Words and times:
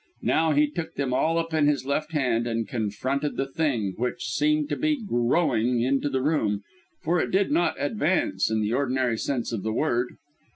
Now 0.23 0.51
he 0.53 0.67
took 0.67 0.95
them 0.95 1.13
all 1.13 1.37
up 1.37 1.53
in 1.53 1.67
his 1.67 1.85
left 1.85 2.11
hand, 2.11 2.47
and 2.47 2.67
confronted 2.67 3.37
the 3.37 3.45
Thing 3.45 3.93
which 3.97 4.25
seemed 4.29 4.67
to 4.69 4.75
be 4.75 4.99
growing 4.99 5.81
into 5.81 6.09
the 6.09 6.23
room 6.23 6.63
for 7.03 7.19
it 7.19 7.29
did 7.29 7.51
not 7.51 7.75
advance 7.79 8.49
in 8.49 8.61
the 8.61 8.73
ordinary 8.73 9.19
sense 9.19 9.51
of 9.51 9.61
the 9.61 9.71
word. 9.71 10.15